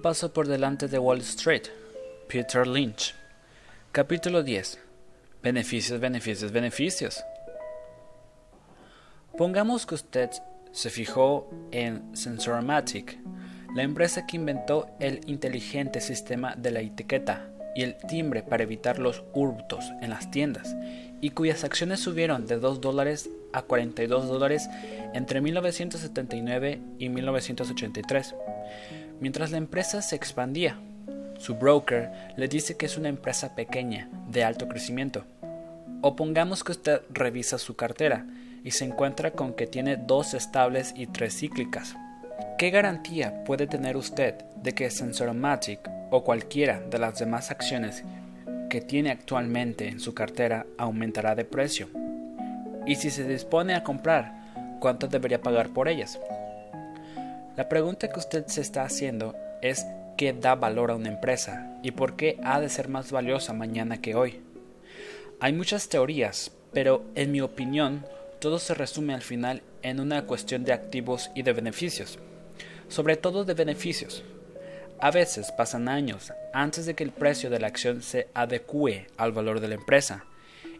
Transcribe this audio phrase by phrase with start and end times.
[0.00, 1.64] paso por delante de Wall Street.
[2.28, 3.14] Peter Lynch.
[3.92, 4.78] Capítulo 10.
[5.42, 7.24] Beneficios, beneficios, beneficios.
[9.36, 10.30] Pongamos que usted
[10.72, 13.18] se fijó en Sensormatic,
[13.74, 18.98] la empresa que inventó el inteligente sistema de la etiqueta y el timbre para evitar
[18.98, 20.74] los hurtos en las tiendas,
[21.20, 24.68] y cuyas acciones subieron de 2 dólares a 42 dólares
[25.14, 28.34] entre 1979 y 1983,
[29.20, 30.78] mientras la empresa se expandía.
[31.38, 35.24] Su broker le dice que es una empresa pequeña, de alto crecimiento.
[36.02, 38.26] O pongamos que usted revisa su cartera
[38.64, 41.94] y se encuentra con que tiene dos estables y tres cíclicas.
[42.58, 48.04] ¿Qué garantía puede tener usted de que Sensoromatic o cualquiera de las demás acciones
[48.68, 51.88] que tiene actualmente en su cartera aumentará de precio?
[52.86, 54.34] Y si se dispone a comprar,
[54.78, 56.18] ¿cuánto debería pagar por ellas?
[57.60, 59.84] La pregunta que usted se está haciendo es
[60.16, 64.00] qué da valor a una empresa y por qué ha de ser más valiosa mañana
[64.00, 64.40] que hoy.
[65.40, 68.06] Hay muchas teorías, pero en mi opinión
[68.38, 72.18] todo se resume al final en una cuestión de activos y de beneficios,
[72.88, 74.24] sobre todo de beneficios.
[74.98, 79.32] A veces pasan años antes de que el precio de la acción se adecue al
[79.32, 80.24] valor de la empresa,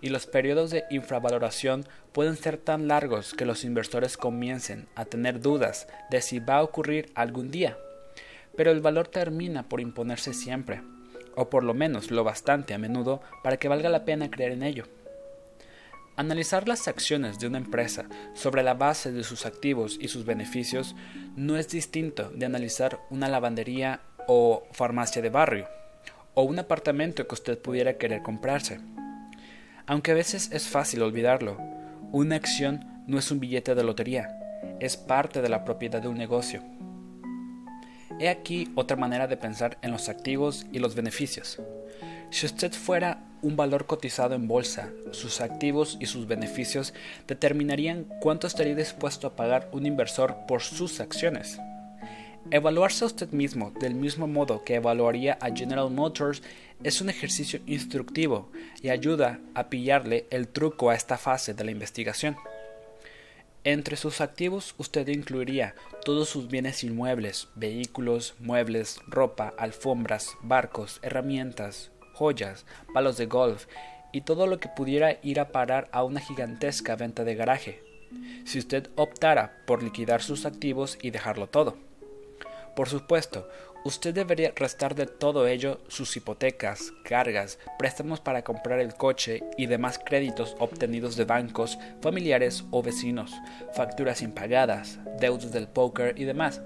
[0.01, 5.41] y los periodos de infravaloración pueden ser tan largos que los inversores comiencen a tener
[5.41, 7.77] dudas de si va a ocurrir algún día.
[8.57, 10.83] Pero el valor termina por imponerse siempre,
[11.35, 14.63] o por lo menos lo bastante a menudo para que valga la pena creer en
[14.63, 14.87] ello.
[16.17, 20.95] Analizar las acciones de una empresa sobre la base de sus activos y sus beneficios
[21.37, 25.69] no es distinto de analizar una lavandería o farmacia de barrio,
[26.35, 28.81] o un apartamento que usted pudiera querer comprarse.
[29.91, 31.59] Aunque a veces es fácil olvidarlo,
[32.13, 34.39] una acción no es un billete de lotería,
[34.79, 36.63] es parte de la propiedad de un negocio.
[38.21, 41.61] He aquí otra manera de pensar en los activos y los beneficios.
[42.31, 46.95] Si usted fuera un valor cotizado en bolsa, sus activos y sus beneficios
[47.27, 51.59] determinarían cuánto estaría dispuesto a pagar un inversor por sus acciones.
[52.51, 56.43] Evaluarse a usted mismo del mismo modo que evaluaría a General Motors
[56.83, 58.51] es un ejercicio instructivo
[58.83, 62.37] y ayuda a pillarle el truco a esta fase de la investigación.
[63.63, 71.91] Entre sus activos usted incluiría todos sus bienes inmuebles, vehículos, muebles, ropa, alfombras, barcos, herramientas,
[72.15, 72.65] joyas,
[72.95, 73.67] palos de golf
[74.13, 77.85] y todo lo que pudiera ir a parar a una gigantesca venta de garaje,
[78.47, 81.90] si usted optara por liquidar sus activos y dejarlo todo.
[82.75, 83.49] Por supuesto,
[83.85, 89.67] usted debería restar de todo ello sus hipotecas, cargas, préstamos para comprar el coche y
[89.67, 93.33] demás créditos obtenidos de bancos, familiares o vecinos,
[93.75, 96.63] facturas impagadas, deudas del póker y demás.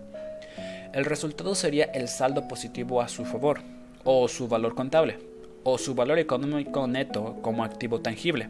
[0.92, 3.60] El resultado sería el saldo positivo a su favor,
[4.04, 5.18] o su valor contable,
[5.64, 8.48] o su valor económico neto como activo tangible.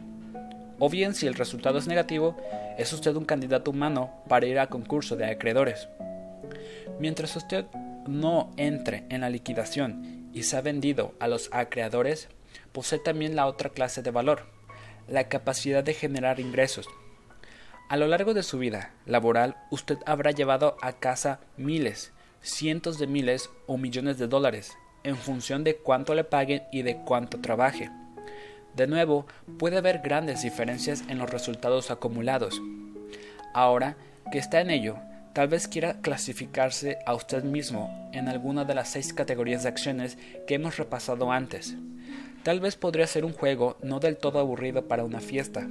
[0.77, 2.35] O bien, si el resultado es negativo,
[2.77, 5.87] es usted un candidato humano para ir a concurso de acreedores.
[6.99, 7.65] Mientras usted
[8.07, 12.29] no entre en la liquidación y se ha vendido a los acreedores,
[12.71, 14.47] posee también la otra clase de valor,
[15.07, 16.87] la capacidad de generar ingresos.
[17.87, 23.07] A lo largo de su vida laboral, usted habrá llevado a casa miles, cientos de
[23.07, 27.91] miles o millones de dólares, en función de cuánto le paguen y de cuánto trabaje.
[28.75, 29.25] De nuevo,
[29.59, 32.59] puede haber grandes diferencias en los resultados acumulados.
[33.53, 33.95] Ahora
[34.31, 34.97] que está en ello,
[35.35, 40.17] Tal vez quiera clasificarse a usted mismo en alguna de las seis categorías de acciones
[40.47, 41.75] que hemos repasado antes.
[42.43, 45.67] Tal vez podría ser un juego no del todo aburrido para una fiesta.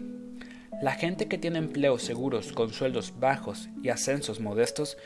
[0.83, 4.99] La gente que tiene empleos seguros con sueldos bajos y ascensos modestos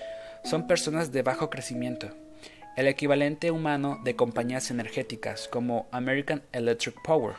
[0.43, 2.09] son personas de bajo crecimiento,
[2.77, 7.37] el equivalente humano de compañías energéticas como American Electric Power.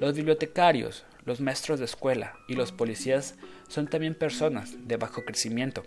[0.00, 3.36] Los bibliotecarios, los maestros de escuela y los policías
[3.68, 5.84] son también personas de bajo crecimiento.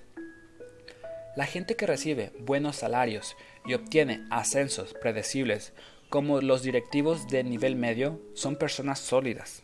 [1.36, 3.36] La gente que recibe buenos salarios
[3.66, 5.74] y obtiene ascensos predecibles,
[6.10, 9.62] como los directivos de nivel medio, son personas sólidas.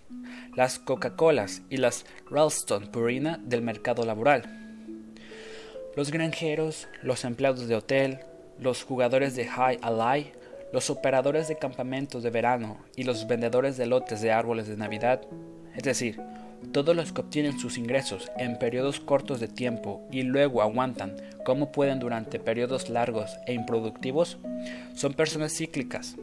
[0.55, 4.43] Las Coca-Colas y las Ralston Purina del mercado laboral.
[5.95, 8.19] Los granjeros, los empleados de hotel,
[8.59, 10.33] los jugadores de High Ally,
[10.71, 15.21] los operadores de campamentos de verano y los vendedores de lotes de árboles de Navidad,
[15.75, 16.19] es decir,
[16.71, 21.15] todos los que obtienen sus ingresos en periodos cortos de tiempo y luego aguantan
[21.45, 24.37] como pueden durante periodos largos e improductivos
[24.93, 26.15] son personas cíclicas.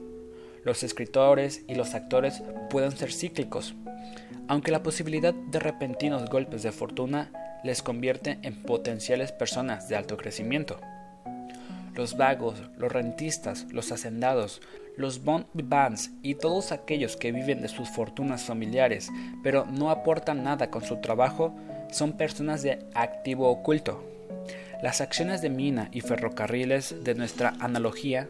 [0.65, 3.75] Los escritores y los actores pueden ser cíclicos,
[4.49, 7.33] aunque la posibilidad de repentinos golpes de fortuna
[7.65, 10.81] les convierte en potenciales personas de alto crecimiento.
[11.95, 14.61] Los vagos, los rentistas, los hacendados,
[14.97, 19.11] los bond vivants y todos aquellos que viven de sus fortunas familiares,
[19.43, 21.55] pero no aportan nada con su trabajo,
[21.91, 24.05] son personas de activo oculto.
[24.83, 28.29] Las acciones de mina y ferrocarriles de nuestra analogía,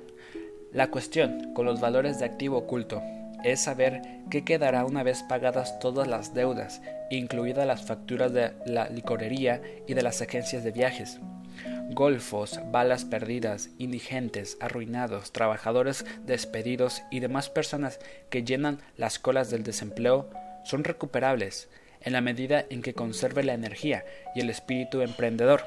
[0.73, 3.03] la cuestión con los valores de activo oculto
[3.44, 6.81] es saber qué quedará una vez pagadas todas las deudas,
[7.11, 11.19] incluidas las facturas de la licorería y de las agencias de viajes
[11.94, 17.99] golfos, balas perdidas, indigentes, arruinados, trabajadores despedidos y demás personas
[18.31, 20.29] que llenan las colas del desempleo
[20.65, 21.69] son recuperables
[22.00, 24.05] en la medida en que conserve la energía
[24.35, 25.62] y el espíritu emprendedor.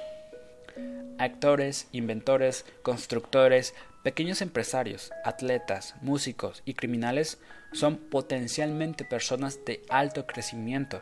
[1.17, 3.73] Actores, inventores, constructores,
[4.03, 7.39] pequeños empresarios, atletas, músicos y criminales
[7.71, 11.01] son potencialmente personas de alto crecimiento.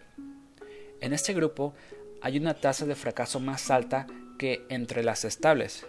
[1.02, 1.74] En este grupo
[2.22, 5.86] hay una tasa de fracaso más alta que entre las estables,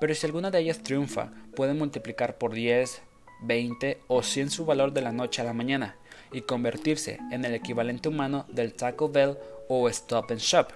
[0.00, 3.02] pero si alguna de ellas triunfa, puede multiplicar por 10,
[3.42, 5.96] 20 o 100 su valor de la noche a la mañana
[6.32, 9.38] y convertirse en el equivalente humano del Taco Bell
[9.68, 10.68] o Stop and Shop.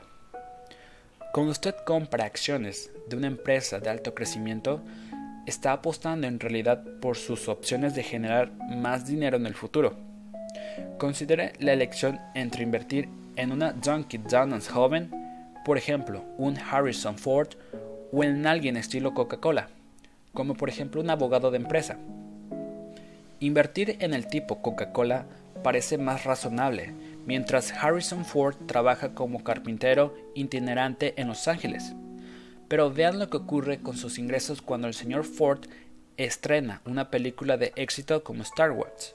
[1.32, 4.82] Cuando usted compra acciones de una empresa de alto crecimiento,
[5.46, 9.96] está apostando en realidad por sus opciones de generar más dinero en el futuro.
[10.98, 15.19] Considere la elección entre invertir en una Dunkin' Donuts joven
[15.64, 17.48] por ejemplo, un Harrison Ford
[18.12, 19.68] o en alguien estilo Coca-Cola,
[20.32, 21.98] como por ejemplo un abogado de empresa.
[23.40, 25.26] Invertir en el tipo Coca-Cola
[25.62, 26.92] parece más razonable,
[27.26, 31.94] mientras Harrison Ford trabaja como carpintero itinerante en Los Ángeles.
[32.68, 35.66] Pero vean lo que ocurre con sus ingresos cuando el señor Ford
[36.16, 39.14] estrena una película de éxito como Star Wars.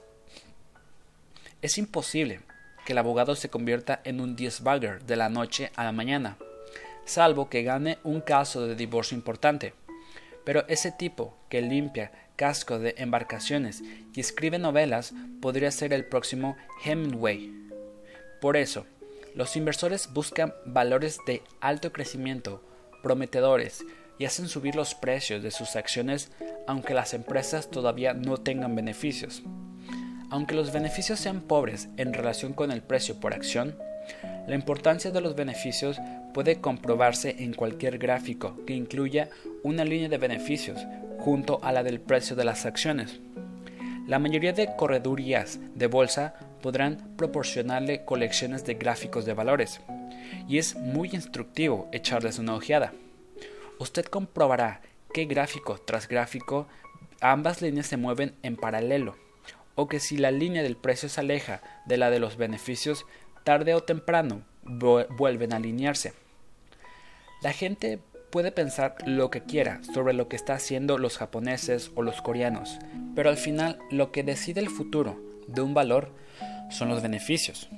[1.62, 2.42] Es imposible
[2.86, 6.38] que el abogado se convierta en un disbagger de la noche a la mañana,
[7.06, 9.74] salvo que gane un caso de divorcio importante.
[10.44, 13.82] Pero ese tipo que limpia casco de embarcaciones
[14.14, 17.52] y escribe novelas podría ser el próximo Hemingway.
[18.42, 18.86] Por eso,
[19.34, 22.62] los inversores buscan valores de alto crecimiento,
[23.02, 23.84] prometedores,
[24.18, 26.32] y hacen subir los precios de sus acciones
[26.68, 29.44] aunque las empresas todavía no tengan beneficios.
[30.32, 33.78] Aunque los beneficios sean pobres en relación con el precio por acción,
[34.48, 36.00] la importancia de los beneficios
[36.34, 39.30] puede comprobarse en cualquier gráfico que incluya
[39.64, 40.86] una línea de beneficios
[41.20, 43.20] junto a la del precio de las acciones.
[44.08, 49.82] La mayoría de corredurías de bolsa podrán proporcionarle colecciones de gráficos de valores,
[50.48, 52.94] y es muy instructivo echarles una ojeada.
[53.80, 54.82] Usted comprobará
[55.14, 56.68] que gráfico tras gráfico
[57.22, 59.25] ambas líneas se mueven en paralelo
[59.76, 63.06] o que si la línea del precio se aleja de la de los beneficios,
[63.44, 66.14] tarde o temprano vuelven a alinearse.
[67.42, 68.00] La gente
[68.32, 72.80] puede pensar lo que quiera sobre lo que está haciendo los japoneses o los coreanos,
[73.16, 76.12] pero al final lo que decide el futuro de un valor
[76.70, 77.70] son los beneficios.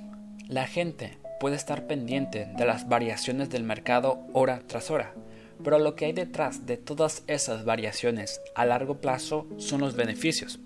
[0.48, 5.14] La gente puede estar pendiente de las variaciones del mercado hora tras hora,
[5.62, 10.58] pero lo que hay detrás de todas esas variaciones a largo plazo son los beneficios.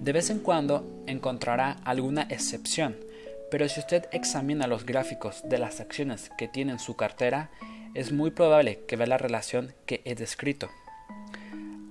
[0.00, 2.96] De vez en cuando encontrará alguna excepción,
[3.50, 7.50] pero si usted examina los gráficos de las acciones que tiene en su cartera,
[7.94, 10.70] es muy probable que vea la relación que he descrito.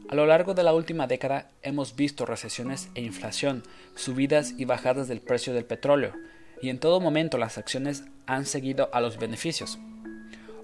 [0.10, 3.64] A lo largo de la última década hemos visto recesiones e inflación,
[3.96, 6.14] subidas y bajadas del precio del petróleo,
[6.62, 9.80] y en todo momento las acciones han seguido a los beneficios.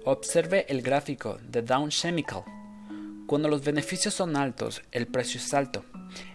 [0.04, 2.42] Observe el gráfico de Dow Chemical.
[3.28, 5.84] Cuando los beneficios son altos, el precio es alto.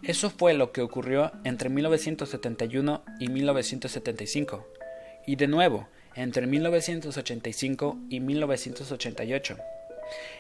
[0.04, 4.68] Eso fue lo que ocurrió entre 1971 y 1975,
[5.26, 9.58] y de nuevo entre 1985 y 1988.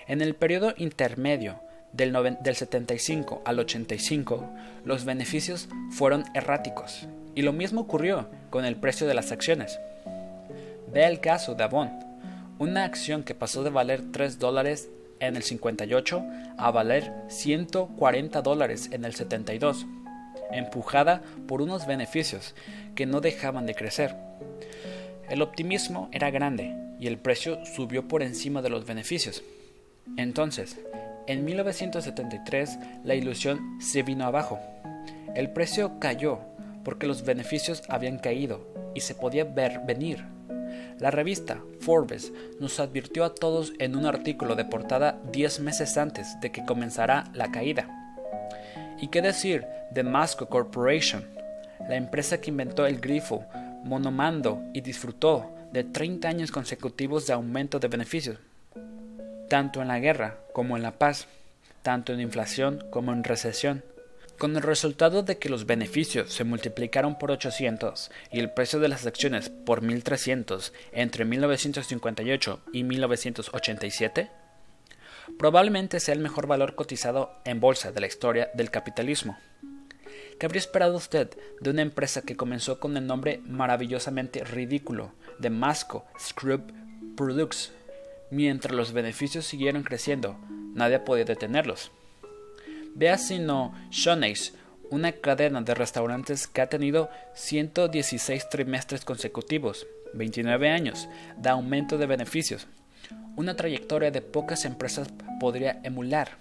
[0.05, 1.59] En el periodo intermedio
[1.91, 2.15] del,
[2.55, 4.47] 75 al 85,
[4.85, 9.79] los beneficios fueron erráticos, y lo mismo ocurrió con el precio de las acciones.
[10.93, 11.89] Ve el caso de Avon,
[12.59, 14.91] una acción que pasó de valer 3 dólares
[15.27, 16.23] en el 58
[16.57, 19.85] a valer 140 dólares en el 72,
[20.51, 22.55] empujada por unos beneficios
[22.95, 24.15] que no dejaban de crecer.
[25.29, 29.43] El optimismo era grande y el precio subió por encima de los beneficios.
[30.17, 30.79] Entonces,
[31.27, 34.59] en 1973 la ilusión se vino abajo.
[35.35, 36.39] El precio cayó
[36.83, 40.25] porque los beneficios habían caído y se podía ver venir.
[41.03, 42.31] La revista Forbes
[42.61, 47.25] nos advirtió a todos en un artículo de portada 10 meses antes de que comenzara
[47.33, 47.89] la caída.
[49.01, 51.25] ¿Y qué decir de Masco Corporation,
[51.89, 53.43] la empresa que inventó el grifo
[53.83, 58.37] monomando y disfrutó de 30 años consecutivos de aumento de beneficios,
[59.49, 61.27] tanto en la guerra como en la paz?
[61.83, 63.83] tanto en inflación como en recesión,
[64.37, 68.89] con el resultado de que los beneficios se multiplicaron por 800 y el precio de
[68.89, 74.29] las acciones por 1300 entre 1958 y 1987,
[75.37, 79.37] probablemente sea el mejor valor cotizado en bolsa de la historia del capitalismo.
[80.39, 81.29] ¿Qué habría esperado usted
[81.61, 86.61] de una empresa que comenzó con el nombre maravillosamente ridículo de Masco Scrub
[87.15, 87.71] Products?
[88.31, 90.37] Mientras los beneficios siguieron creciendo,
[90.73, 91.91] nadie podía detenerlos.
[92.95, 94.53] Vea si no Shoney's,
[94.91, 102.05] una cadena de restaurantes que ha tenido 116 trimestres consecutivos, 29 años, de aumento de
[102.05, 102.67] beneficios,
[103.35, 105.07] una trayectoria de pocas empresas
[105.39, 106.37] podría emular.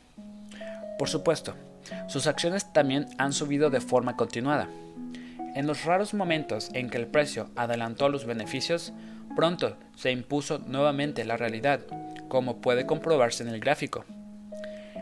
[0.99, 1.54] Por supuesto,
[2.06, 4.68] sus acciones también han subido de forma continuada.
[5.54, 8.92] En los raros momentos en que el precio adelantó los beneficios,
[9.35, 11.80] pronto se impuso nuevamente la realidad,
[12.28, 14.04] como puede comprobarse en el gráfico.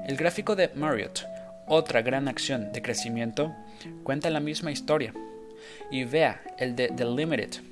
[0.07, 1.25] El gráfico de Marriott,
[1.71, 3.55] otra gran acción de crecimiento,
[4.03, 5.15] cuenta la misma historia.
[5.89, 7.62] Y vea el de The Limited.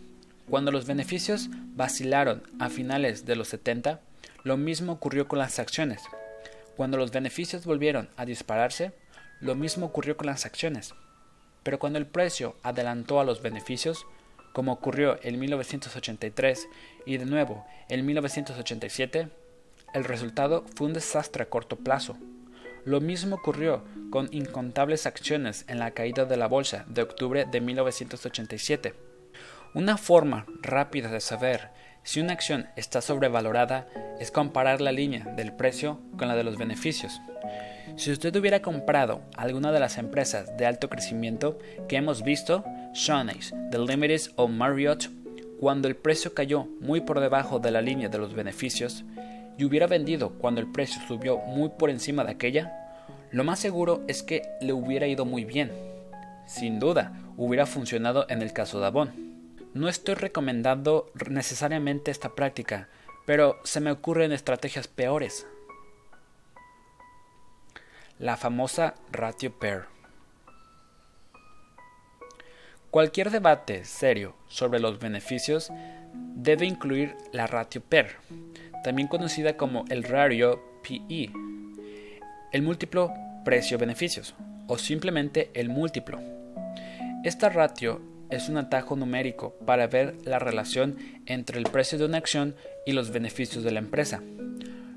[0.48, 4.00] Cuando los beneficios vacilaron a finales de los 70,
[4.44, 6.00] lo mismo ocurrió con las acciones.
[6.76, 8.92] Cuando los beneficios volvieron a dispararse,
[9.40, 10.94] lo mismo ocurrió con las acciones.
[11.64, 14.06] Pero cuando el precio adelantó a los beneficios,
[14.52, 16.68] como ocurrió en 1983
[17.04, 19.28] y de nuevo en 1987,
[19.92, 22.16] el resultado fue un desastre a corto plazo.
[22.88, 27.60] Lo mismo ocurrió con incontables acciones en la caída de la bolsa de octubre de
[27.60, 28.94] 1987.
[29.74, 31.68] Una forma rápida de saber
[32.02, 36.56] si una acción está sobrevalorada es comparar la línea del precio con la de los
[36.56, 37.20] beneficios.
[37.96, 41.58] Si usted hubiera comprado alguna de las empresas de alto crecimiento
[41.90, 42.64] que hemos visto,
[42.94, 45.10] Shawnee's, The Limited o Marriott,
[45.60, 49.04] cuando el precio cayó muy por debajo de la línea de los beneficios,
[49.58, 52.72] y hubiera vendido cuando el precio subió muy por encima de aquella,
[53.32, 55.72] lo más seguro es que le hubiera ido muy bien.
[56.46, 59.12] Sin duda, hubiera funcionado en el caso de Avon.
[59.74, 62.88] No estoy recomendando necesariamente esta práctica,
[63.26, 65.46] pero se me ocurren estrategias peores.
[68.18, 69.82] La famosa ratio pair.
[72.90, 75.70] Cualquier debate serio sobre los beneficios
[76.14, 78.16] debe incluir la ratio pair,
[78.82, 81.30] también conocida como el ratio PE,
[82.52, 83.12] el múltiplo
[83.44, 84.34] precio-beneficios
[84.66, 86.20] o simplemente el múltiplo.
[87.24, 92.18] Esta ratio es un atajo numérico para ver la relación entre el precio de una
[92.18, 92.54] acción
[92.86, 94.22] y los beneficios de la empresa.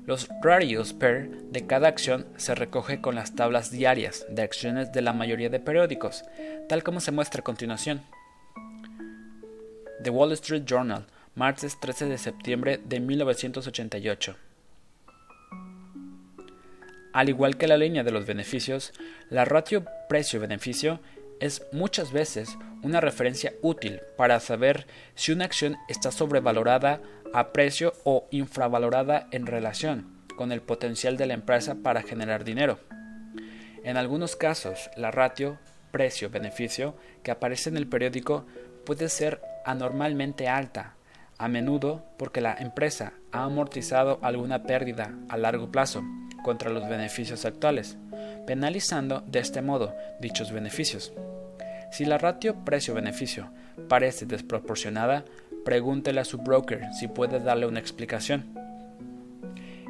[0.04, 5.00] Los ratios per de cada acción se recoge con las tablas diarias de acciones de
[5.00, 6.24] la mayoría de periódicos,
[6.68, 8.02] tal como se muestra a continuación.
[10.02, 14.36] The Wall Street Journal, martes 13 de septiembre de 1988.
[17.14, 18.92] Al igual que la línea de los beneficios,
[19.30, 21.00] la ratio precio-beneficio
[21.40, 27.00] es muchas veces una referencia útil para saber si una acción está sobrevalorada
[27.32, 32.78] a precio o infravalorada en relación con el potencial de la empresa para generar dinero.
[33.84, 35.58] En algunos casos, la ratio
[35.92, 38.46] precio-beneficio que aparece en el periódico
[38.84, 40.96] puede ser anormalmente alta,
[41.42, 46.04] a menudo porque la empresa ha amortizado alguna pérdida a largo plazo
[46.44, 47.98] contra los beneficios actuales,
[48.46, 51.12] penalizando de este modo dichos beneficios.
[51.90, 53.50] Si la ratio precio-beneficio
[53.88, 55.24] parece desproporcionada,
[55.64, 58.44] pregúntele a su broker si puede darle una explicación.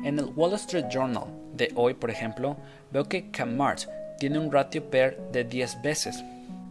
[0.05, 2.57] En el Wall Street Journal de hoy, por ejemplo,
[2.91, 3.83] veo que Kmart
[4.19, 6.25] tiene un ratio PER de 10 veces.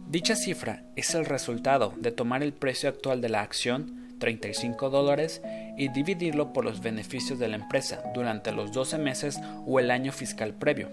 [0.08, 5.42] Dicha cifra es el resultado de tomar el precio actual de la acción, 35 dólares,
[5.76, 10.12] y dividirlo por los beneficios de la empresa durante los 12 meses o el año
[10.12, 10.90] fiscal previo.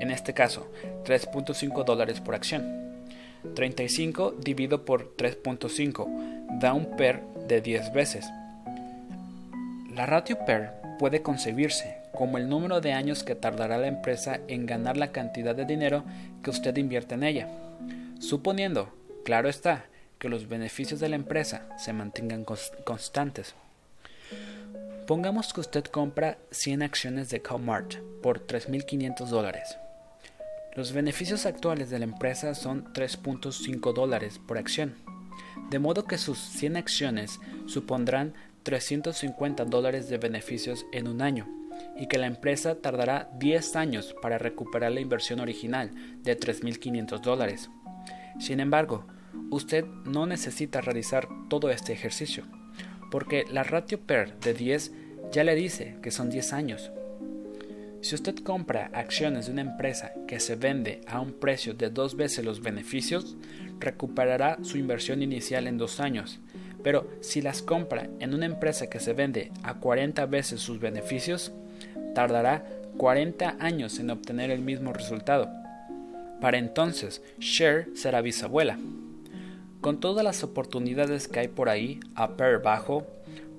[0.00, 0.68] En este caso,
[1.04, 2.96] 3.5 dólares por acción.
[3.54, 8.26] 35 dividido por 3.5 da un PER de 10 veces.
[9.94, 14.66] La ratio PER puede concebirse como el número de años que tardará la empresa en
[14.66, 16.02] ganar la cantidad de dinero
[16.42, 17.48] que usted invierte en ella,
[18.18, 18.92] suponiendo,
[19.24, 19.84] claro está,
[20.26, 22.44] que los beneficios de la empresa se mantengan
[22.82, 23.54] constantes.
[25.06, 29.78] Pongamos que usted compra 100 acciones de Walmart por 3.500 dólares.
[30.74, 34.96] Los beneficios actuales de la empresa son 3.5 dólares por acción,
[35.70, 41.46] de modo que sus 100 acciones supondrán 350 dólares de beneficios en un año
[41.96, 45.92] y que la empresa tardará 10 años para recuperar la inversión original
[46.24, 47.70] de 3.500 dólares.
[48.40, 49.06] Sin embargo,
[49.50, 52.44] usted no necesita realizar todo este ejercicio,
[53.10, 54.92] porque la ratio PER de 10
[55.32, 56.90] ya le dice que son 10 años.
[58.00, 62.16] Si usted compra acciones de una empresa que se vende a un precio de dos
[62.16, 63.36] veces los beneficios,
[63.80, 66.38] recuperará su inversión inicial en dos años.
[66.84, 71.52] Pero si las compra en una empresa que se vende a 40 veces sus beneficios,
[72.14, 72.64] tardará
[72.96, 75.50] 40 años en obtener el mismo resultado.
[76.40, 78.78] Para entonces, Share será bisabuela.
[79.80, 83.06] Con todas las oportunidades que hay por ahí a PER bajo,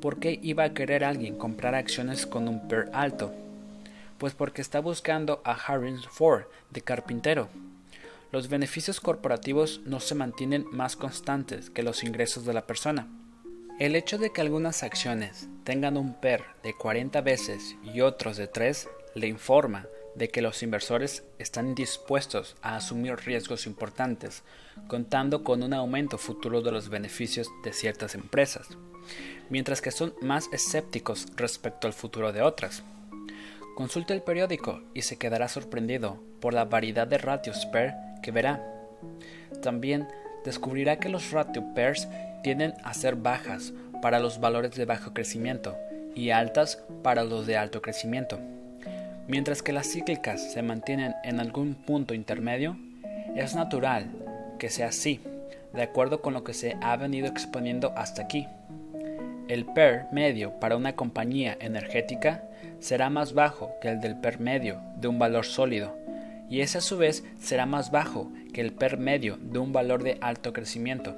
[0.02, 3.34] ¿por qué iba a querer alguien comprar acciones con un PER alto?
[4.18, 7.50] Pues porque está buscando a Harris Ford de carpintero.
[8.32, 13.08] Los beneficios corporativos no se mantienen más constantes que los ingresos de la persona.
[13.80, 18.48] El hecho de que algunas acciones tengan un PER de 40 veces y otros de
[18.48, 19.86] 3 le informa
[20.18, 24.44] de que los inversores están dispuestos a asumir riesgos importantes,
[24.88, 28.68] contando con un aumento futuro de los beneficios de ciertas empresas,
[29.50, 32.84] mientras que son más escépticos respecto al futuro de otras.
[33.76, 37.94] Consulte el periódico y se quedará sorprendido por la variedad de ratios PER
[38.24, 38.64] que verá.
[39.62, 40.08] También
[40.44, 42.08] descubrirá que los ratio PERs
[42.42, 45.78] tienden a ser bajas para los valores de bajo crecimiento
[46.16, 48.40] y altas para los de alto crecimiento.
[49.28, 52.78] Mientras que las cíclicas se mantienen en algún punto intermedio,
[53.36, 54.10] es natural
[54.58, 55.20] que sea así,
[55.74, 58.48] de acuerdo con lo que se ha venido exponiendo hasta aquí.
[59.50, 62.44] El PER medio para una compañía energética
[62.80, 65.98] será más bajo que el del PER medio de un valor sólido,
[66.50, 70.04] y ese a su vez será más bajo que el PER medio de un valor
[70.04, 71.18] de alto crecimiento.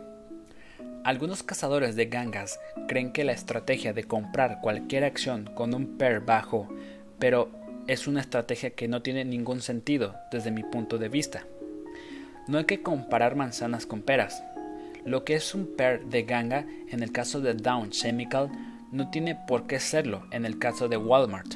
[1.03, 6.21] Algunos cazadores de gangas creen que la estrategia de comprar cualquier acción con un PER
[6.21, 6.67] bajo,
[7.19, 7.58] pero
[7.89, 11.47] es una estrategia que no tiene ningún sentido desde mi punto de vista.
[12.47, 14.43] No hay que comparar manzanas con peras.
[15.05, 18.51] Lo que es un PER de ganga en el caso de Dow Chemical
[18.91, 21.55] no tiene por qué serlo en el caso de Walmart.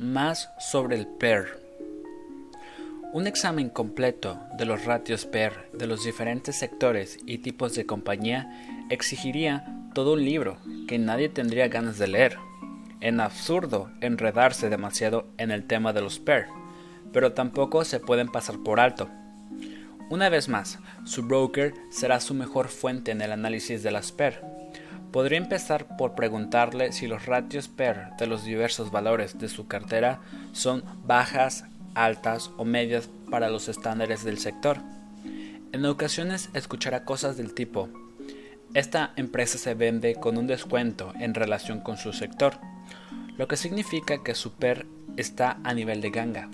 [0.00, 1.62] Más sobre el PER.
[3.12, 8.86] Un examen completo de los ratios PER de los diferentes sectores y tipos de compañía
[8.90, 12.36] exigiría todo un libro que nadie tendría ganas de leer.
[13.00, 16.46] En absurdo enredarse demasiado en el tema de los PER,
[17.12, 19.08] pero tampoco se pueden pasar por alto.
[20.10, 24.42] Una vez más, su broker será su mejor fuente en el análisis de las PER.
[25.12, 30.20] Podría empezar por preguntarle si los ratios PER de los diversos valores de su cartera
[30.52, 34.78] son bajas, altas o medias para los estándares del sector.
[35.72, 37.88] En ocasiones escuchará cosas del tipo
[38.74, 42.54] esta empresa se vende con un descuento en relación con su sector,
[43.38, 46.48] lo que significa que su PER está a nivel de ganga.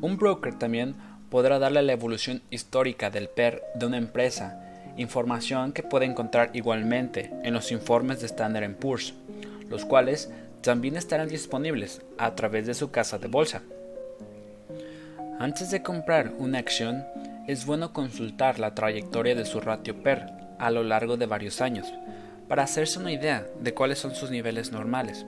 [0.00, 0.96] Un broker también
[1.30, 4.60] podrá darle la evolución histórica del PER de una empresa,
[4.96, 9.14] información que puede encontrar igualmente en los informes de Standard Poor's,
[9.70, 13.62] los cuales también estarán disponibles a través de su casa de bolsa.
[15.38, 17.04] Antes de comprar una acción,
[17.46, 21.92] es bueno consultar la trayectoria de su ratio PER a lo largo de varios años,
[22.48, 25.26] para hacerse una idea de cuáles son sus niveles normales.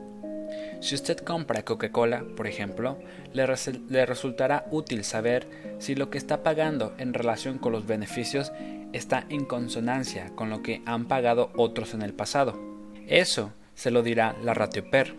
[0.81, 2.99] Si usted compra Coca-Cola, por ejemplo,
[3.33, 8.53] le, resultará útil saber si lo que está pagando en relación con los beneficios
[8.93, 12.59] está en consonancia con lo que han pagado otros en el pasado.
[13.07, 15.15] Eso se lo dirá la ratio PER.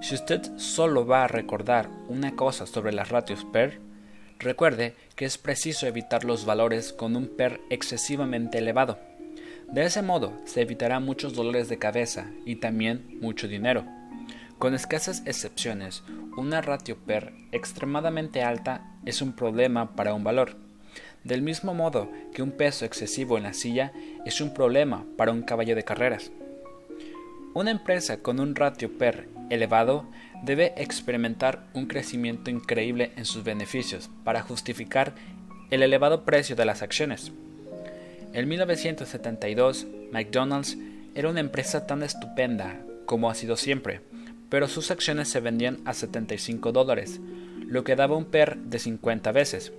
[0.00, 3.80] Si usted solo va a recordar una cosa sobre las ratios PER,
[4.38, 8.98] Recuerde que es preciso evitar los valores con un PER excesivamente elevado.
[9.70, 13.84] De ese modo se evitará muchos dolores de cabeza y también mucho dinero.
[14.58, 16.02] Con escasas excepciones,
[16.36, 20.56] una ratio PER extremadamente alta es un problema para un valor.
[21.22, 23.92] Del mismo modo que un peso excesivo en la silla
[24.24, 26.30] es un problema para un caballo de carreras.
[27.54, 30.06] Una empresa con un ratio PER elevado
[30.42, 35.14] debe experimentar un crecimiento increíble en sus beneficios para justificar
[35.70, 37.32] el elevado precio de las acciones.
[38.32, 40.76] En 1972, McDonald's
[41.14, 44.00] era una empresa tan estupenda como ha sido siempre,
[44.48, 47.20] pero sus acciones se vendían a 75 dólares,
[47.66, 49.72] lo que daba un PER de 50 veces.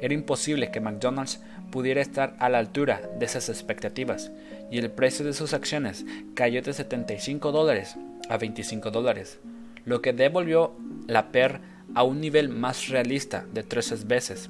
[0.00, 4.30] Era imposible que McDonald's pudiera estar a la altura de esas expectativas,
[4.70, 7.96] y el precio de sus acciones cayó de 75 dólares
[8.32, 9.38] a 25 dólares,
[9.84, 10.74] lo que devolvió
[11.06, 11.60] la PER
[11.94, 14.48] a un nivel más realista de 13 veces.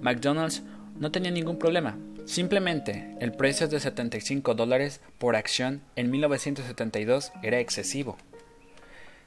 [0.00, 0.62] McDonald's
[0.98, 7.60] no tenía ningún problema, simplemente el precio de 75 dólares por acción en 1972 era
[7.60, 8.16] excesivo.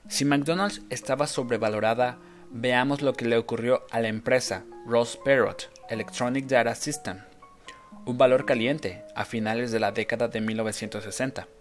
[0.08, 2.18] Si McDonald's estaba sobrevalorada,
[2.50, 7.20] veamos lo que le ocurrió a la empresa Ross Perot Electronic Data System,
[8.08, 11.59] un valor caliente a finales de la década de 1960.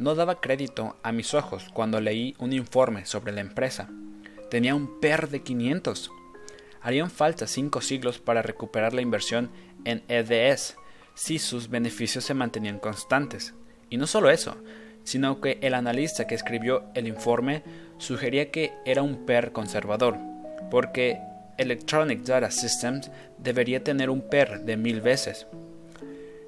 [0.00, 3.90] No daba crédito a mis ojos cuando leí un informe sobre la empresa.
[4.50, 6.10] Tenía un PER de 500.
[6.80, 9.50] Harían falta cinco siglos para recuperar la inversión
[9.84, 10.76] en EDS
[11.12, 13.52] si sus beneficios se mantenían constantes.
[13.90, 14.56] Y no solo eso,
[15.04, 17.62] sino que el analista que escribió el informe
[17.98, 20.16] sugería que era un PER conservador,
[20.70, 21.20] porque
[21.58, 25.46] Electronic Data Systems debería tener un PER de mil veces.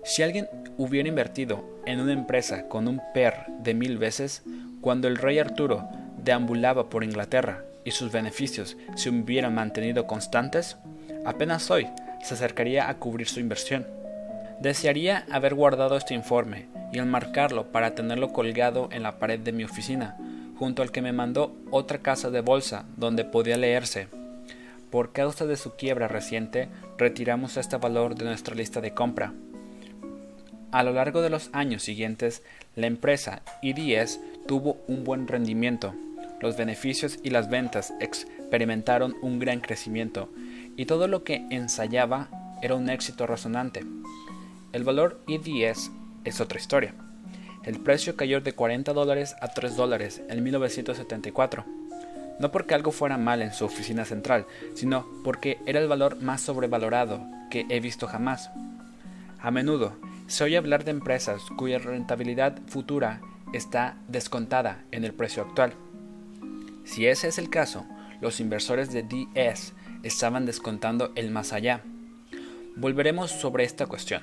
[0.04, 4.42] Si alguien hubiera invertido en una empresa con un PER de mil veces,
[4.80, 5.88] cuando el rey Arturo
[6.22, 10.76] deambulaba por Inglaterra y sus beneficios se hubieran mantenido constantes,
[11.24, 11.88] apenas hoy
[12.22, 13.86] se acercaría a cubrir su inversión.
[14.60, 19.64] Desearía haber guardado este informe y enmarcarlo para tenerlo colgado en la pared de mi
[19.64, 20.16] oficina,
[20.56, 24.08] junto al que me mandó otra casa de bolsa donde podía leerse.
[24.90, 29.32] Por causa de su quiebra reciente, retiramos este valor de nuestra lista de compra.
[30.72, 32.42] A lo largo de los años siguientes,
[32.76, 35.94] la empresa IDS tuvo un buen rendimiento.
[36.40, 40.30] Los beneficios y las ventas experimentaron un gran crecimiento
[40.76, 42.28] y todo lo que ensayaba
[42.62, 43.84] era un éxito razonante.
[44.72, 45.90] El valor IDS
[46.24, 46.94] es otra historia.
[47.64, 51.66] El precio cayó de 40 dólares a 3 dólares en 1974.
[52.40, 56.40] No porque algo fuera mal en su oficina central, sino porque era el valor más
[56.40, 58.50] sobrevalorado que he visto jamás.
[59.38, 59.92] A menudo,
[60.26, 63.20] se oye hablar de empresas cuya rentabilidad futura
[63.52, 65.74] está descontada en el precio actual.
[66.84, 67.86] Si ese es el caso,
[68.20, 71.82] los inversores de DS estaban descontando el más allá.
[72.76, 74.22] Volveremos sobre esta cuestión.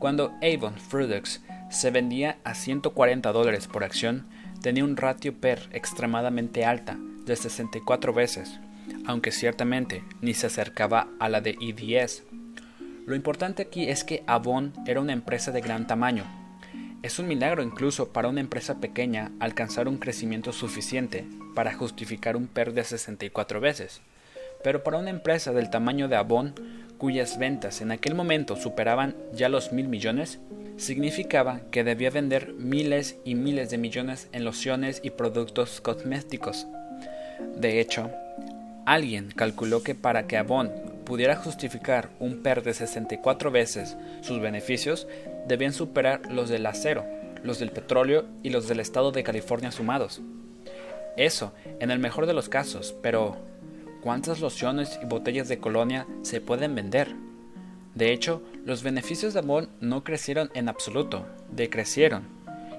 [0.00, 4.26] Cuando Avon Products se vendía a 140 dólares por acción,
[4.60, 8.60] tenía un ratio PER extremadamente alta, de 64 veces,
[9.06, 12.22] aunque ciertamente ni se acercaba a la de EDS.
[13.06, 16.24] Lo importante aquí es que Avon era una empresa de gran tamaño.
[17.04, 22.48] Es un milagro incluso para una empresa pequeña alcanzar un crecimiento suficiente para justificar un
[22.48, 24.00] PER de 64 veces.
[24.64, 26.54] Pero para una empresa del tamaño de Avon,
[26.98, 30.40] cuyas ventas en aquel momento superaban ya los mil millones,
[30.76, 36.66] significaba que debía vender miles y miles de millones en lociones y productos cosméticos.
[37.54, 38.10] De hecho,
[38.84, 45.08] alguien calculó que para que Avon pudiera justificar un PER de 64 veces sus beneficios,
[45.46, 47.06] debían superar los del acero,
[47.42, 50.20] los del petróleo y los del estado de California sumados.
[51.16, 53.38] Eso, en el mejor de los casos, pero
[54.02, 57.14] ¿cuántas lociones y botellas de colonia se pueden vender?
[57.94, 62.24] De hecho, los beneficios de Avon no crecieron en absoluto, decrecieron,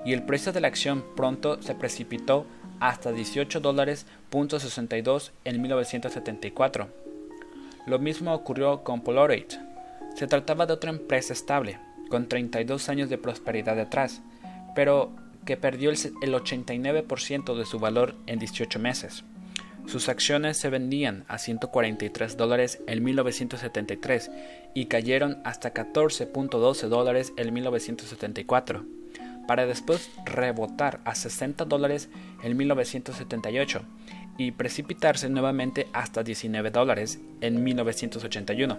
[0.05, 2.45] y el precio de la acción pronto se precipitó
[2.79, 4.05] hasta 18 dólares
[5.45, 7.06] en 1974
[7.88, 9.45] lo mismo ocurrió con Polaroid.
[10.13, 14.21] Se trataba de otra empresa estable, con 32 años de prosperidad detrás,
[14.76, 19.23] pero que perdió el 89% de su valor en 18 meses.
[19.86, 24.32] Sus acciones se vendían a 143 dólares en 1973
[24.73, 28.84] y cayeron hasta 14.12 dólares en 1974,
[29.47, 32.10] para después rebotar a 60 dólares
[32.43, 33.86] en 1978
[34.38, 38.78] y precipitarse nuevamente hasta 19 dólares en 1981.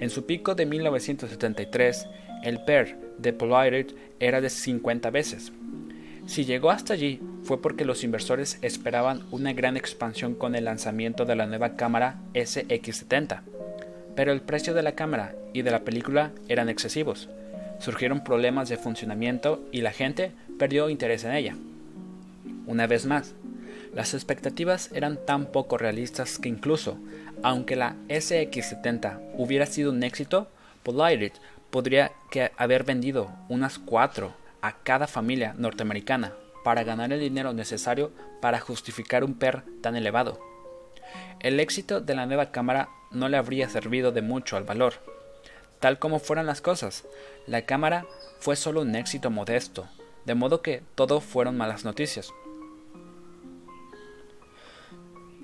[0.00, 2.06] En su pico de 1973,
[2.44, 3.86] el PER de Polaroid
[4.20, 5.52] era de 50 veces.
[6.26, 11.24] Si llegó hasta allí fue porque los inversores esperaban una gran expansión con el lanzamiento
[11.24, 13.40] de la nueva cámara SX70,
[14.14, 17.30] pero el precio de la cámara y de la película eran excesivos.
[17.78, 21.56] Surgieron problemas de funcionamiento y la gente perdió interés en ella.
[22.66, 23.34] Una vez más,
[23.98, 26.98] las expectativas eran tan poco realistas que incluso,
[27.42, 30.46] aunque la SX70 hubiera sido un éxito,
[30.84, 31.32] Polaroid
[31.70, 32.12] podría
[32.56, 36.32] haber vendido unas cuatro a cada familia norteamericana
[36.62, 40.38] para ganar el dinero necesario para justificar un PER tan elevado.
[41.40, 44.94] El éxito de la nueva cámara no le habría servido de mucho al valor.
[45.80, 47.04] Tal como fueran las cosas,
[47.48, 48.06] la cámara
[48.38, 49.88] fue solo un éxito modesto,
[50.24, 52.30] de modo que todo fueron malas noticias.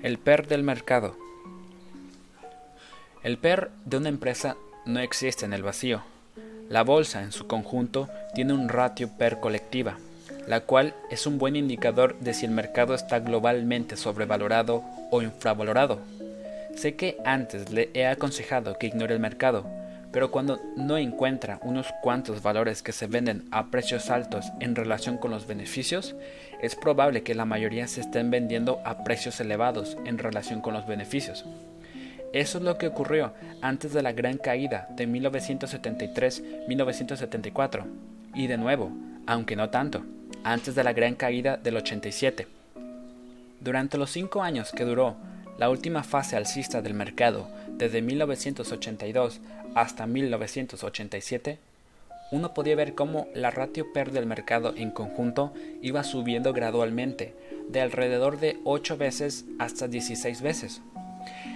[0.03, 1.15] El PER del mercado.
[3.23, 4.55] El PER de una empresa
[4.85, 6.03] no existe en el vacío.
[6.69, 9.97] La bolsa en su conjunto tiene un ratio PER colectiva,
[10.47, 15.99] la cual es un buen indicador de si el mercado está globalmente sobrevalorado o infravalorado.
[16.75, 19.65] Sé que antes le he aconsejado que ignore el mercado,
[20.15, 25.17] pero cuando no encuentra unos cuantos valores que se venden a precios altos en relación
[25.17, 26.15] con los beneficios,
[26.61, 30.87] es probable que la mayoría se estén vendiendo a precios elevados en relación con los
[30.87, 31.43] beneficios.
[32.31, 37.83] Eso es lo que ocurrió antes de la gran caída de 1973-1974.
[38.35, 38.93] Y de nuevo,
[39.27, 40.05] aunque no tanto,
[40.45, 42.47] antes de la gran caída del 87.
[43.59, 45.17] Durante los cinco años que duró
[45.57, 49.41] la última fase alcista del mercado, desde 1982
[49.75, 51.59] hasta 1987,
[52.31, 57.35] uno podía ver cómo la ratio PER del mercado en conjunto iba subiendo gradualmente,
[57.69, 60.81] de alrededor de 8 veces hasta 16 veces.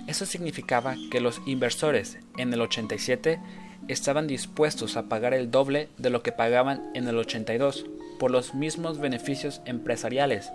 [0.08, 3.40] Eso significaba que los inversores en el 87
[3.88, 7.86] estaban dispuestos a pagar el doble de lo que pagaban en el 82
[8.20, 10.52] por los mismos beneficios empresariales,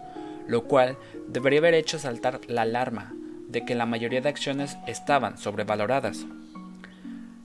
[0.46, 0.96] lo cual
[1.28, 3.14] debería haber hecho saltar la alarma
[3.48, 6.26] de que la mayoría de acciones estaban sobrevaloradas.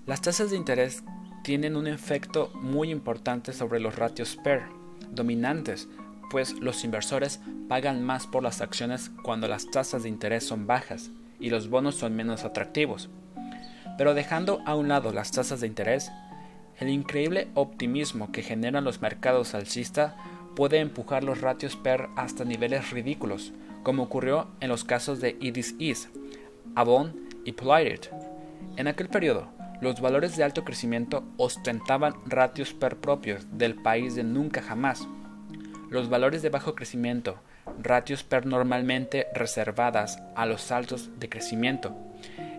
[0.09, 1.03] Las tasas de interés
[1.43, 4.63] tienen un efecto muy importante sobre los ratios PER
[5.11, 5.87] dominantes,
[6.31, 11.11] pues los inversores pagan más por las acciones cuando las tasas de interés son bajas
[11.39, 13.07] y los bonos son menos atractivos.
[13.99, 16.11] Pero dejando a un lado las tasas de interés,
[16.79, 20.15] el increíble optimismo que generan los mercados alcistas
[20.55, 25.75] puede empujar los ratios PER hasta niveles ridículos, como ocurrió en los casos de Edis
[25.77, 26.07] East,
[26.73, 28.09] Avon y Polite.
[28.75, 34.23] En aquel periodo, los valores de alto crecimiento ostentaban ratios PER propios del país de
[34.23, 35.07] nunca jamás.
[35.89, 37.37] Los valores de bajo crecimiento,
[37.81, 41.95] ratios PER normalmente reservadas a los saltos de crecimiento,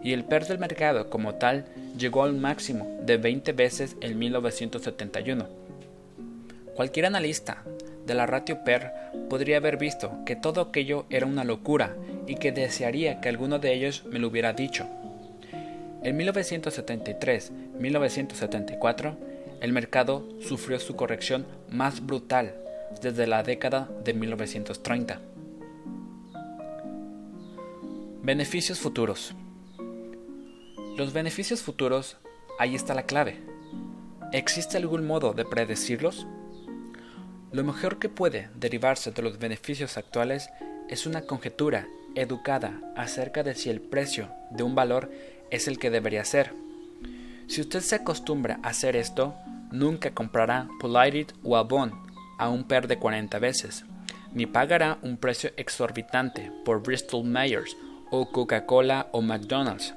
[0.02, 5.46] y el PER del mercado como tal llegó al máximo de 20 veces en 1971.
[6.74, 7.62] Cualquier analista
[8.06, 8.92] de la ratio PER
[9.28, 11.94] podría haber visto que todo aquello era una locura
[12.26, 14.87] y que desearía que alguno de ellos me lo hubiera dicho.
[16.02, 19.16] En 1973-1974,
[19.60, 22.54] el mercado sufrió su corrección más brutal
[23.02, 25.20] desde la década de 1930.
[28.22, 29.34] Beneficios futuros.
[30.96, 32.16] Los beneficios futuros,
[32.58, 33.36] ahí está la clave.
[34.32, 36.26] ¿Existe algún modo de predecirlos?
[37.52, 40.48] Lo mejor que puede derivarse de los beneficios actuales
[40.88, 45.10] es una conjetura educada acerca de si el precio de un valor
[45.50, 46.52] es el que debería ser.
[47.46, 49.34] Si usted se acostumbra a hacer esto,
[49.72, 51.92] nunca comprará Polite o Avon
[52.38, 53.84] a un PER de 40 veces,
[54.32, 57.76] ni pagará un precio exorbitante por Bristol Myers
[58.10, 59.94] o Coca-Cola o McDonald's.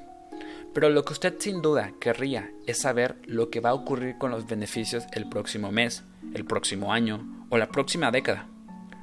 [0.72, 4.32] Pero lo que usted sin duda querría es saber lo que va a ocurrir con
[4.32, 6.02] los beneficios el próximo mes,
[6.34, 8.48] el próximo año o la próxima década.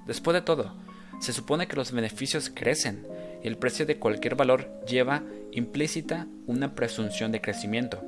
[0.06, 0.76] Después de todo,
[1.22, 3.08] se supone que los beneficios crecen
[3.44, 8.04] el precio de cualquier valor lleva implícita una presunción de crecimiento.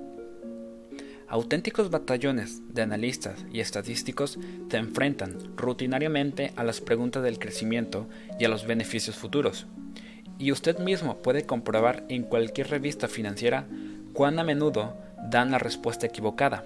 [1.28, 4.38] Auténticos batallones de analistas y estadísticos
[4.69, 8.08] te enfrentan rutinariamente a las preguntas del crecimiento
[8.39, 9.65] y a los beneficios futuros.
[10.38, 13.65] Y usted mismo puede comprobar en cualquier revista financiera
[14.13, 14.96] cuán a menudo
[15.30, 16.63] dan la respuesta equivocada.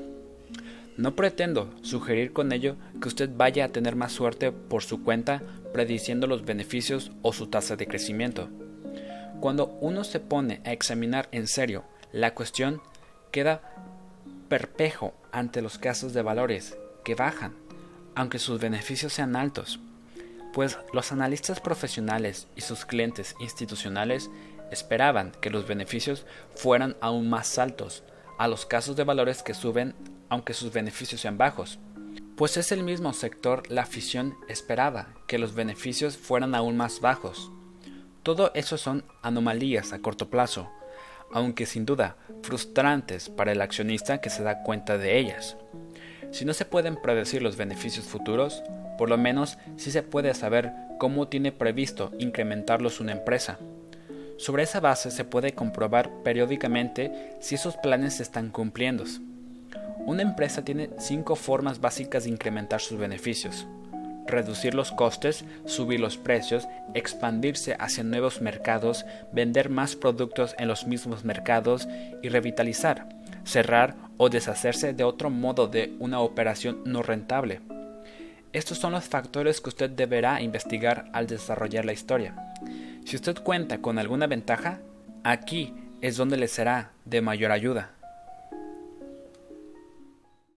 [0.98, 5.44] No pretendo sugerir con ello que usted vaya a tener más suerte por su cuenta
[5.74, 8.50] prediciendo los beneficios o su tasa de crecimiento.
[9.40, 12.82] Cuando uno se pone a examinar en serio la cuestión,
[13.32, 13.62] queda
[14.50, 17.56] perpejo ante los casos de valores que bajan,
[18.16, 19.80] aunque sus beneficios sean altos,
[20.54, 24.30] pues los analistas profesionales y sus clientes institucionales
[24.72, 26.26] esperaban que los beneficios
[26.56, 28.04] fueran aún más altos
[28.38, 29.94] a los casos de valores que suben
[30.30, 31.80] aunque sus beneficios sean bajos,
[32.38, 37.52] pues es el mismo sector la afición esperaba que los beneficios fueran aún más bajos.
[38.22, 40.70] Todo eso son anomalías a corto plazo,
[41.34, 45.58] aunque sin duda frustrantes para el accionista que se da cuenta de ellas.
[46.30, 48.62] Si no se pueden predecir los beneficios futuros,
[49.00, 53.58] por lo menos sí se puede saber cómo tiene previsto incrementarlos una empresa.
[54.38, 59.06] Sobre esa base se puede comprobar periódicamente si esos planes se están cumpliendo.
[60.08, 63.68] Una empresa tiene cinco formas básicas de incrementar sus beneficios
[64.28, 70.86] reducir los costes, subir los precios, expandirse hacia nuevos mercados, vender más productos en los
[70.86, 71.88] mismos mercados
[72.22, 73.08] y revitalizar,
[73.46, 77.62] cerrar o deshacerse de otro modo de una operación no rentable.
[78.54, 82.54] Estos son los factores que usted deberá investigar al desarrollar la historia.
[83.06, 84.80] Si usted cuenta con alguna ventaja,
[85.24, 87.97] aquí es donde le será de mayor ayuda.